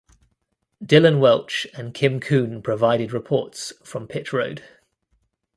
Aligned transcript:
Dillon 0.83 1.19
Welch 1.19 1.67
and 1.75 1.93
Kim 1.93 2.19
Coon 2.19 2.63
provided 2.63 3.13
reports 3.13 3.71
from 3.83 4.07
pit 4.07 4.33
road. 4.33 4.63